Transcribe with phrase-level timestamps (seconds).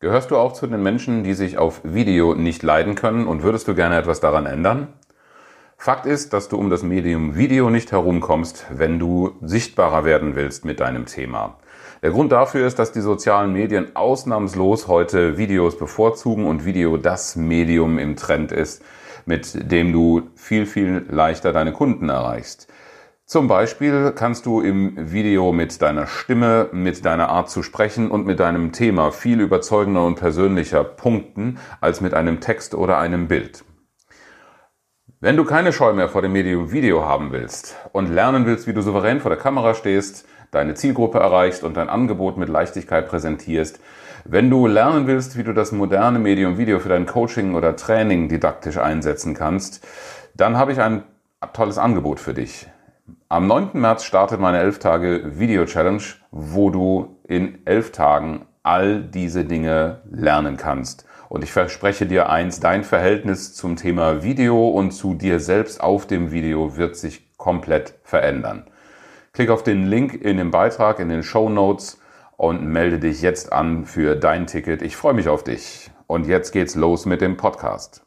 [0.00, 3.66] Gehörst du auch zu den Menschen, die sich auf Video nicht leiden können und würdest
[3.66, 4.92] du gerne etwas daran ändern?
[5.76, 10.64] Fakt ist, dass du um das Medium Video nicht herumkommst, wenn du sichtbarer werden willst
[10.64, 11.56] mit deinem Thema.
[12.00, 17.34] Der Grund dafür ist, dass die sozialen Medien ausnahmslos heute Videos bevorzugen und Video das
[17.34, 18.84] Medium im Trend ist,
[19.26, 22.68] mit dem du viel, viel leichter deine Kunden erreichst.
[23.30, 28.24] Zum Beispiel kannst du im Video mit deiner Stimme, mit deiner Art zu sprechen und
[28.24, 33.66] mit deinem Thema viel überzeugender und persönlicher punkten als mit einem Text oder einem Bild.
[35.20, 38.72] Wenn du keine Scheu mehr vor dem Medium Video haben willst und lernen willst, wie
[38.72, 43.78] du souverän vor der Kamera stehst, deine Zielgruppe erreichst und dein Angebot mit Leichtigkeit präsentierst,
[44.24, 48.30] wenn du lernen willst, wie du das moderne Medium Video für dein Coaching oder Training
[48.30, 49.86] didaktisch einsetzen kannst,
[50.34, 51.02] dann habe ich ein
[51.52, 52.68] tolles Angebot für dich.
[53.30, 53.72] Am 9.
[53.74, 60.00] März startet meine 11 Tage Video Challenge, wo du in 11 Tagen all diese Dinge
[60.10, 61.04] lernen kannst.
[61.28, 66.06] Und ich verspreche dir eins, dein Verhältnis zum Thema Video und zu dir selbst auf
[66.06, 68.64] dem Video wird sich komplett verändern.
[69.34, 72.00] Klick auf den Link in dem Beitrag, in den Show Notes
[72.38, 74.80] und melde dich jetzt an für dein Ticket.
[74.80, 75.90] Ich freue mich auf dich.
[76.06, 78.06] Und jetzt geht's los mit dem Podcast.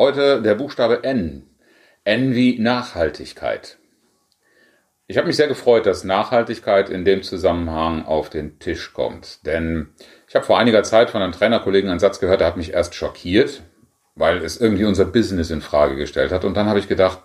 [0.00, 1.42] Heute der Buchstabe N.
[2.04, 3.78] N wie Nachhaltigkeit.
[5.08, 9.44] Ich habe mich sehr gefreut, dass Nachhaltigkeit in dem Zusammenhang auf den Tisch kommt.
[9.44, 9.88] Denn
[10.28, 12.94] ich habe vor einiger Zeit von einem Trainerkollegen einen Satz gehört, der hat mich erst
[12.94, 13.64] schockiert,
[14.14, 16.44] weil es irgendwie unser Business in Frage gestellt hat.
[16.44, 17.24] Und dann habe ich gedacht,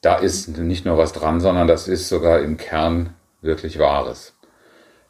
[0.00, 4.34] da ist nicht nur was dran, sondern das ist sogar im Kern wirklich Wahres.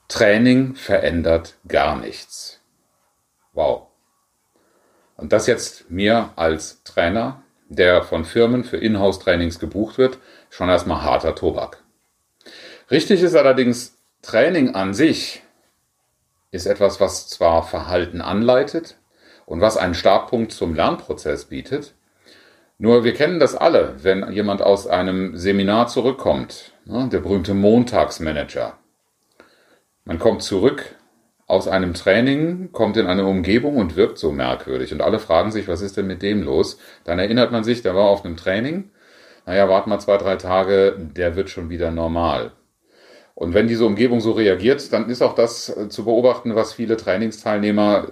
[0.09, 2.61] Training verändert gar nichts.
[3.53, 3.88] Wow.
[5.19, 10.19] Und das jetzt mir als Trainer, der von Firmen für Inhouse-Trainings gebucht wird,
[10.49, 11.83] schon erstmal harter Tobak.
[12.91, 15.43] Richtig ist allerdings, Training an sich
[16.51, 18.97] ist etwas, was zwar Verhalten anleitet
[19.45, 21.95] und was einen Startpunkt zum Lernprozess bietet,
[22.79, 28.79] nur wir kennen das alle, wenn jemand aus einem Seminar zurückkommt, ne, der berühmte Montagsmanager.
[30.05, 30.95] Man kommt zurück
[31.49, 34.93] aus einem Training, kommt in eine Umgebung und wirkt so merkwürdig.
[34.93, 36.79] Und alle fragen sich, was ist denn mit dem los?
[37.05, 38.91] Dann erinnert man sich, der war auf einem Training.
[39.47, 42.53] Naja, warten mal zwei, drei Tage, der wird schon wieder normal.
[43.35, 46.97] Und wenn diese Umgebung so reagiert, dann ist auch das äh, zu beobachten, was viele
[46.97, 48.09] Trainingsteilnehmer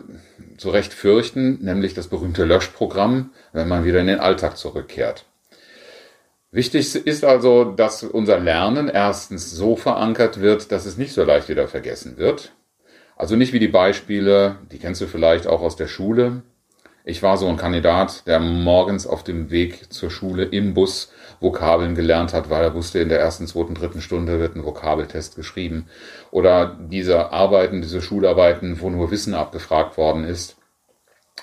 [0.57, 5.27] zu Recht fürchten, nämlich das berühmte Löschprogramm, wenn man wieder in den Alltag zurückkehrt.
[6.53, 11.51] Wichtig ist also, dass unser Lernen erstens so verankert wird, dass es nicht so leicht
[11.51, 12.53] wieder vergessen wird.
[13.17, 16.43] Also nicht wie die Beispiele, die kennst du vielleicht auch aus der Schule.
[17.05, 21.95] Ich war so ein Kandidat, der morgens auf dem Weg zur Schule im Bus Vokabeln
[21.95, 25.87] gelernt hat, weil er wusste, in der ersten, zweiten, dritten Stunde wird ein Vokabeltest geschrieben.
[26.31, 30.57] Oder diese Arbeiten, diese Schularbeiten, wo nur Wissen abgefragt worden ist.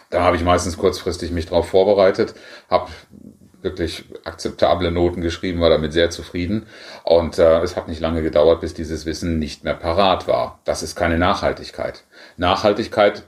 [0.09, 2.35] Da habe ich meistens kurzfristig mich darauf vorbereitet,
[2.69, 2.91] habe
[3.63, 6.67] wirklich akzeptable Noten geschrieben, war damit sehr zufrieden.
[7.03, 10.59] Und äh, es hat nicht lange gedauert, bis dieses Wissen nicht mehr parat war.
[10.65, 12.03] Das ist keine Nachhaltigkeit.
[12.37, 13.23] Nachhaltigkeit,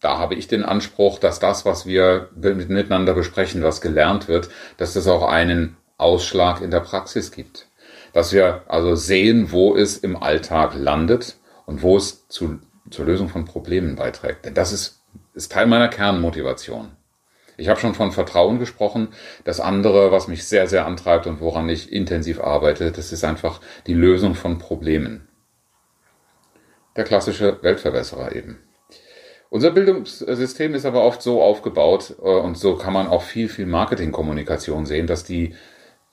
[0.00, 4.94] da habe ich den Anspruch, dass das, was wir miteinander besprechen, was gelernt wird, dass
[4.94, 7.66] das auch einen Ausschlag in der Praxis gibt.
[8.12, 12.60] Dass wir also sehen, wo es im Alltag landet und wo es zu,
[12.90, 14.44] zur Lösung von Problemen beiträgt.
[14.44, 15.02] Denn das ist,
[15.34, 16.92] ist Teil meiner Kernmotivation.
[17.58, 19.08] Ich habe schon von Vertrauen gesprochen.
[19.44, 23.60] Das andere, was mich sehr, sehr antreibt und woran ich intensiv arbeite, das ist einfach
[23.86, 25.28] die Lösung von Problemen.
[26.96, 28.58] Der klassische Weltverbesserer eben.
[29.50, 33.66] Unser Bildungssystem ist aber oft so aufgebaut äh, und so kann man auch viel, viel
[33.66, 35.54] Marketingkommunikation sehen, dass die,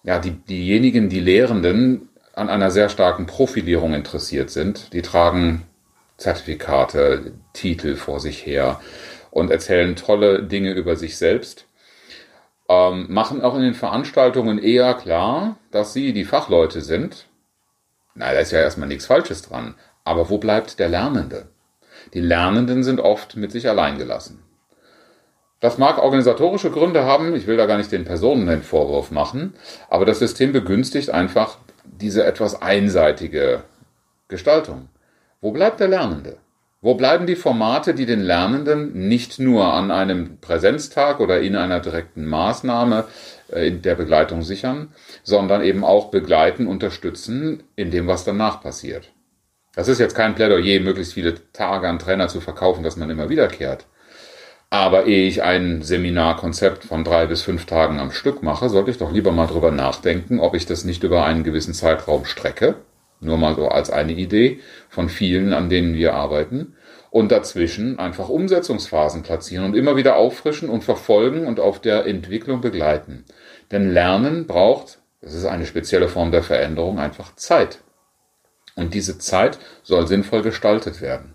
[0.03, 4.93] ja, die, diejenigen, die Lehrenden an einer sehr starken Profilierung interessiert sind.
[4.93, 5.63] Die tragen
[6.17, 8.79] Zertifikate, Titel vor sich her,
[9.35, 11.65] und erzählen tolle Dinge über sich selbst.
[12.69, 17.25] Ähm, machen auch in den Veranstaltungen eher klar, dass sie die Fachleute sind.
[18.13, 19.75] Na, da ist ja erstmal nichts Falsches dran.
[20.05, 21.49] Aber wo bleibt der Lernende?
[22.13, 24.41] Die Lernenden sind oft mit sich allein gelassen.
[25.59, 29.53] Das mag organisatorische Gründe haben, ich will da gar nicht den Personen den Vorwurf machen,
[29.89, 33.63] aber das System begünstigt einfach diese etwas einseitige
[34.29, 34.87] Gestaltung
[35.41, 36.37] Wo bleibt der Lernende?
[36.85, 41.79] Wo bleiben die Formate, die den Lernenden nicht nur an einem Präsenztag oder in einer
[41.79, 43.05] direkten Maßnahme
[43.51, 44.93] äh, in der Begleitung sichern,
[45.23, 49.11] sondern eben auch begleiten, unterstützen in dem, was danach passiert?
[49.73, 53.29] Das ist jetzt kein Plädoyer, möglichst viele Tage an Trainer zu verkaufen, dass man immer
[53.29, 53.87] wiederkehrt.
[54.69, 58.99] Aber ehe ich ein Seminarkonzept von drei bis fünf Tagen am Stück mache, sollte ich
[58.99, 62.75] doch lieber mal drüber nachdenken, ob ich das nicht über einen gewissen Zeitraum strecke
[63.19, 64.59] nur mal so als eine Idee
[64.89, 66.75] von vielen, an denen wir arbeiten.
[67.11, 72.59] Und dazwischen einfach Umsetzungsphasen platzieren und immer wieder auffrischen und verfolgen und auf der Entwicklung
[72.59, 73.23] begleiten.
[73.71, 77.79] Denn Lernen braucht, das ist eine spezielle Form der Veränderung, einfach Zeit.
[78.75, 81.34] Und diese Zeit soll sinnvoll gestaltet werden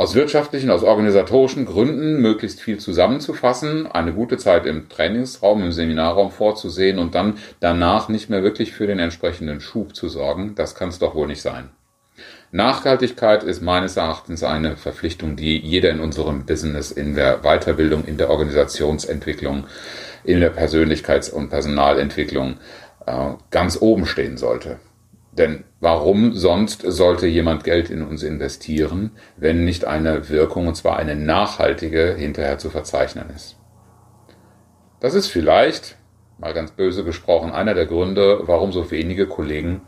[0.00, 6.30] aus wirtschaftlichen, aus organisatorischen Gründen möglichst viel zusammenzufassen, eine gute Zeit im Trainingsraum, im Seminarraum
[6.30, 10.88] vorzusehen und dann danach nicht mehr wirklich für den entsprechenden Schub zu sorgen, das kann
[10.88, 11.68] es doch wohl nicht sein.
[12.50, 18.16] Nachhaltigkeit ist meines Erachtens eine Verpflichtung, die jeder in unserem Business, in der Weiterbildung, in
[18.16, 19.64] der Organisationsentwicklung,
[20.24, 22.56] in der Persönlichkeits- und Personalentwicklung
[23.04, 24.78] äh, ganz oben stehen sollte.
[25.32, 30.96] Denn warum sonst sollte jemand Geld in uns investieren, wenn nicht eine Wirkung, und zwar
[30.96, 33.56] eine nachhaltige, hinterher zu verzeichnen ist?
[34.98, 35.96] Das ist vielleicht,
[36.38, 39.82] mal ganz böse gesprochen, einer der Gründe, warum so wenige Kollegen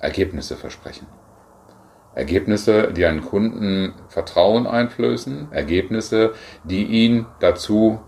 [0.00, 1.06] Ergebnisse versprechen.
[2.14, 8.00] Ergebnisse, die einen Kunden Vertrauen einflößen, Ergebnisse, die ihn dazu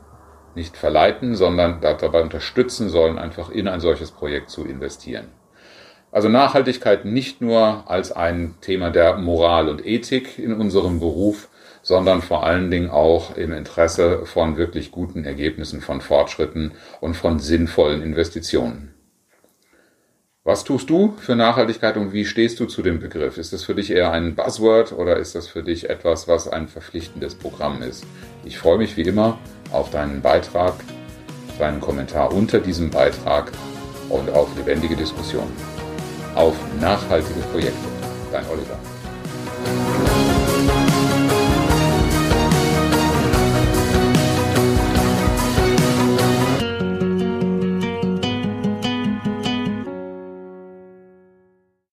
[0.55, 5.29] nicht verleiten, sondern dabei unterstützen sollen, einfach in ein solches Projekt zu investieren.
[6.12, 11.49] Also Nachhaltigkeit nicht nur als ein Thema der Moral und Ethik in unserem Beruf,
[11.82, 17.38] sondern vor allen Dingen auch im Interesse von wirklich guten Ergebnissen, von Fortschritten und von
[17.38, 18.93] sinnvollen Investitionen.
[20.43, 23.37] Was tust du für Nachhaltigkeit und wie stehst du zu dem Begriff?
[23.37, 26.69] Ist das für dich eher ein Buzzword oder ist das für dich etwas, was ein
[26.69, 28.05] verpflichtendes Programm ist?
[28.44, 29.38] Ich freue mich wie immer
[29.73, 30.75] auf deinen Beitrag,
[31.58, 33.50] deinen Kommentar unter diesem Beitrag
[34.08, 35.75] und auf lebendige Diskussionen
[36.36, 37.88] auf nachhaltige Projekte.
[38.30, 40.15] Dein Oliver.